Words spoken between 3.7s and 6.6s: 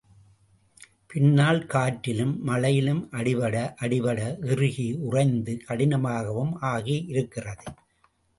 அடிபட இறுகி உறைந்து கடினமாகவும்